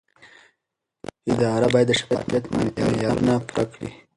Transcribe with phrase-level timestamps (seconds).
[1.31, 2.43] اداره باید د شفافیت
[2.91, 3.89] معیارونه پوره کړي.